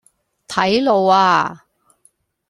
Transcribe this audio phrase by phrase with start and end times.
[0.47, 1.63] 睇路呀